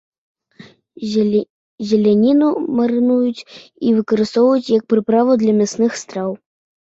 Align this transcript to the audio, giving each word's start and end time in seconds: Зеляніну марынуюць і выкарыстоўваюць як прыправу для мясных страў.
Зеляніну 1.89 2.47
марынуюць 2.79 3.45
і 3.89 3.93
выкарыстоўваюць 3.97 4.73
як 4.77 4.83
прыправу 4.95 5.31
для 5.43 5.53
мясных 5.61 5.91
страў. 6.03 6.29